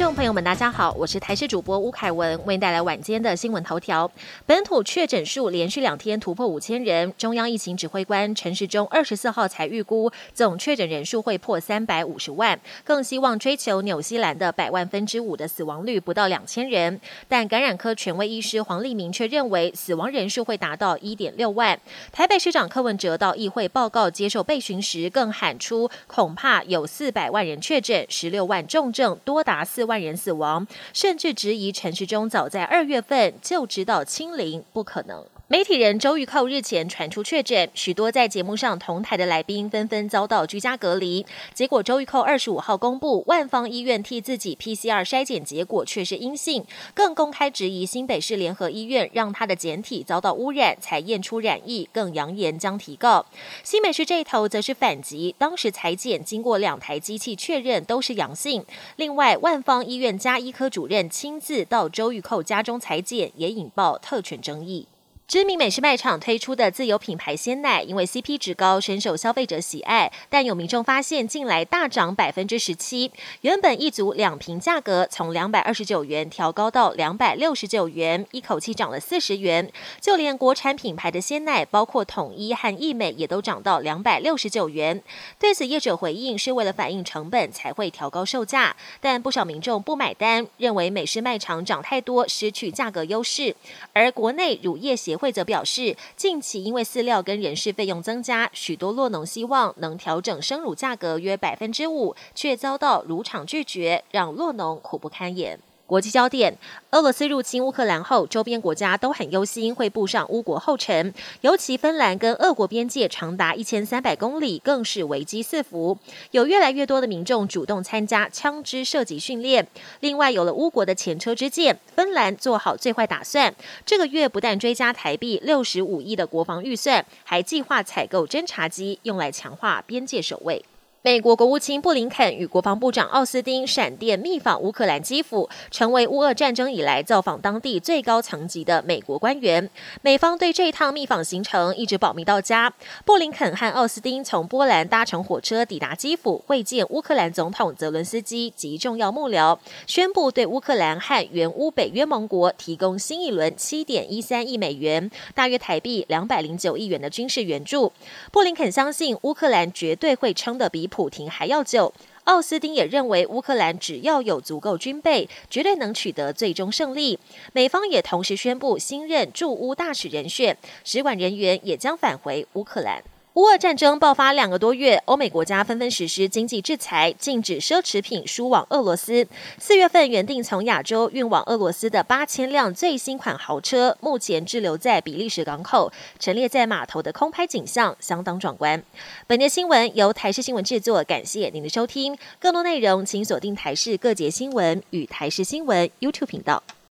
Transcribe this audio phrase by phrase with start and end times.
[0.00, 4.10] 众朋友们，大家好，我是台视主播吴凯文，为您带来晚间的新闻头条。
[4.46, 16.98] 本土确诊数连续两天突破五千人，中央疫情指挥官陈时中二十四号才预估总确诊人数会破三百五十万，更希望追求纽西兰的百万分之五的死亡率不到两千人。
[17.28, 21.78] 但感染科权威医师黄立明却认为死亡人数会达到一点六万。
[22.10, 30.16] 台北市长柯文哲到议会报告接受备询时，更喊出恐怕有四百万人确诊，十六万重症，多达四万人。
[30.20, 35.24] 死亡，甚至质疑陈时中早在二月份就知道清零不可能。
[35.52, 41.26] 媒体人周玉蔻日前传出确诊，许多在节目上同台的来宾纷纷遭到居家隔离。
[41.52, 46.64] 结果周玉蔻二十五号公布，万方医院替自己 PCR 筛检结果却是阴性，
[46.94, 53.26] 更公开质疑新北市联合医院让他的检体遭到污染才验出染疫，更扬言将提告。
[53.64, 58.64] 新北市这一头则是反击，当时裁检经过两台机器确认都是阳性。
[58.94, 64.86] 另外，万方医院加医科主任亲自到周玉蔻家中裁检，也引爆特权争议。
[65.30, 70.10] 知名美式卖场推出的自有品牌鲜奶，因为 CP 值高，深受消费者喜爱。
[70.28, 79.70] 但有民众发现，近来大涨百分之十七，原本一组两瓶价格从两百二十九元调高到两百六十九元，一口气涨了四十元。
[80.00, 85.00] 就连国产品牌的鲜奶，包括统一和益美，也都涨到两百六十九元。
[85.38, 93.54] 对此，业者回应是为了反映成本才会调高售价，但不少民众不买单，认为美式卖场涨太多，失去价格优势。
[93.92, 105.60] 而国内乳业协会则表示，近期因为饲料跟人事费用增加，许多落农希望能调整生乳价格约百分之五，却遭到乳厂拒绝，让落农苦不堪言。
[105.90, 106.56] 国际焦点：
[106.92, 111.12] 俄罗斯入侵乌克兰后，周边国家都很忧心会步上乌国后尘。
[111.40, 115.98] 尤其芬兰跟俄国边界长达一千三百公里，更是危机四伏。
[116.30, 119.66] 有越来越多的民众主动参加枪支射击训练。
[119.98, 123.52] 另外，有了乌国的前车之鉴，芬兰做好最坏打算。
[123.84, 130.64] 这个月不但追加台币六十五亿的国防预算，还计划采购侦察机，用来强化边界守卫。
[131.02, 139.70] 美国国务卿布林肯与国防部长奥斯汀闪电密访乌克兰基辅，成为乌俄战争以来造访当地最高层级的美国官员。
[140.02, 142.70] 美方对这一趟密访行程一直保密到家。
[143.06, 157.90] 布林肯和奥斯汀从波兰搭乘火车抵达基辅，会见乌克兰总统泽伦斯基及重要幕僚，宣布对乌克兰和原乌北约盟国提供新一轮七点一三亿美元（大约台币两百零九亿元）的军事援助。
[158.30, 160.89] 布林肯相信乌克兰绝对会撑得比。
[160.90, 161.94] 普廷还要久。
[162.24, 167.18] 奥斯汀也认为，乌克兰只要有足够军备，绝对能取得最终胜利。
[167.54, 173.02] 美方也同时宣布新任驻乌大使人选，使馆人员也将返回乌克兰。
[173.34, 179.24] 乌俄战争爆发两个多月，欧美国家纷纷实施经济制裁，禁止奢侈品输往俄罗斯。
[179.56, 188.82] 四月份原定从亚洲运往俄罗斯的八千辆最新款豪车，目前滞留在比利时港口，陈列在码头的空拍景象相当壮观。
[189.28, 192.18] 本节新闻由台视新闻制作，感谢您的收听。
[192.40, 196.60] 更多内容请锁定台视各节新闻与台视新闻 YouTube 频道。